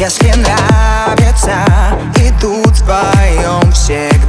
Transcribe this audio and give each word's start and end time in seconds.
если 0.00 0.32
нравится, 0.32 1.52
идут 2.16 2.78
вдвоем 2.78 3.70
всегда 3.70 4.19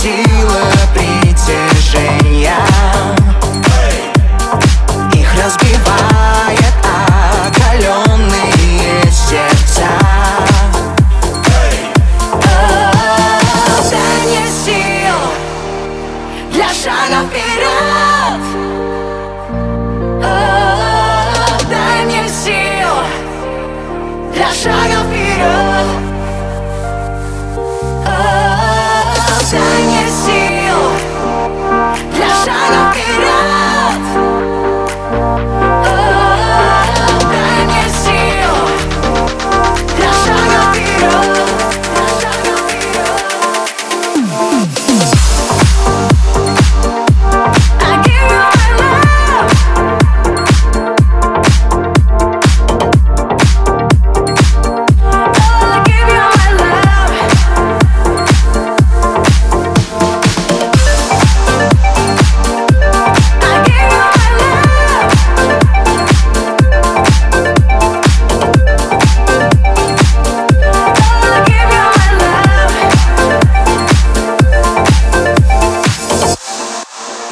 сила 0.00 0.64
притяжения. 0.94 2.56
Их 5.12 5.28
разбивает 5.34 6.74
оголенные 7.44 9.04
сердца. 9.12 9.88
Дай 13.90 14.20
мне 14.24 14.42
сил 14.64 15.20
для 16.50 16.68
шага 16.68 17.26
вперед. 17.28 18.40
Дай 21.68 22.04
мне 22.06 22.26
сил 22.26 22.94
для 24.32 24.48
шага 24.54 25.04
вперед 25.04 26.09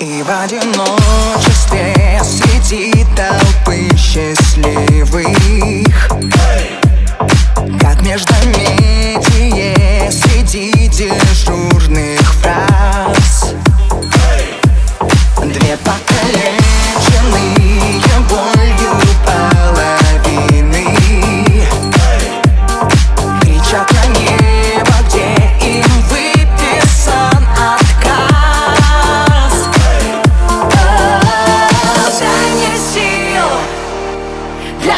И 0.01 0.23
в 0.23 0.31
одиночестве 0.31 2.21
среди 2.23 3.05
толпы 3.17 3.89
счастливых 3.97 5.37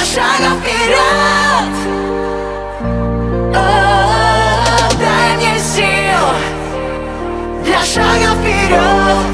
шага 0.05 0.51
вперед! 0.61 1.75
О, 3.55 3.59
Дай 5.01 5.37
мне 5.37 5.59
сил 5.59 6.25
для 7.65 7.83
шага 7.85 8.35
вперед! 8.41 9.33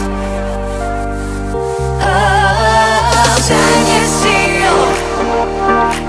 О, 2.02 2.08
Дай 3.48 3.74
мне 3.82 4.00
сил 4.06 4.78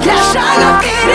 для 0.01 0.17
шага 0.31 0.81
вперед 0.81 1.06